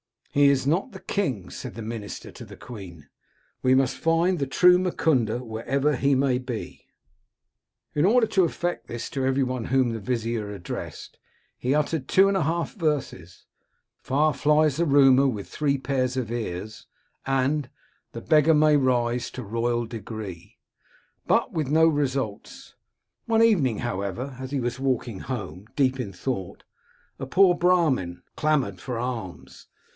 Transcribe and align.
He 0.31 0.47
is 0.49 0.65
not 0.65 0.93
the 0.93 0.99
king,' 1.01 1.49
said 1.51 1.75
the 1.75 1.83
minister 1.83 2.31
to 2.31 2.45
the 2.45 2.55
queen. 2.55 3.09
* 3.33 3.61
We 3.63 3.75
must 3.75 3.97
find 3.97 4.39
the 4.39 4.47
true 4.47 4.79
Mukunda, 4.79 5.43
wherever 5.45 5.95
he 5.97 6.15
may 6.15 6.39
be.' 6.39 6.87
"In 7.93 8.05
order 8.05 8.25
to 8.27 8.45
effect 8.45 8.87
this, 8.87 9.09
to 9.11 9.25
every 9.25 9.43
one 9.43 9.65
whom 9.65 9.89
the 9.89 9.99
vizier 9.99 10.49
addressed 10.49 11.19
he 11.57 11.75
uttered 11.75 12.07
the 12.07 12.13
two 12.13 12.29
half 12.29 12.73
verses 12.75 13.45
—* 13.83 14.01
Far 14.01 14.33
flies 14.33 14.79
rumour 14.79 15.27
with 15.27 15.47
three 15.49 15.77
pairs 15.77 16.15
of 16.17 16.31
ears,' 16.31 16.87
and 17.27 17.69
* 17.91 18.11
The 18.13 18.21
beggar 18.21 18.55
may 18.55 18.77
rise 18.77 19.29
to 19.31 19.43
royal 19.43 19.85
degree,' 19.85 20.57
R 21.29 21.41
241 21.53 21.91
Curiosities 21.91 22.15
of 22.15 22.21
Olden 22.23 22.39
Times 22.45 22.75
but 23.27 23.27
with 23.27 23.37
no 23.37 23.37
results. 23.37 23.37
One 23.37 23.43
evening, 23.43 23.79
however, 23.79 24.37
as 24.39 24.51
he 24.51 24.61
was 24.61 24.79
walking 24.79 25.19
home, 25.19 25.67
deep 25.75 25.99
in 25.99 26.13
thought, 26.13 26.63
a 27.19 27.27
poor 27.27 27.53
Brahmin 27.53 28.23
clamoured 28.37 28.79
for 28.79 28.97
alms. 28.97 29.67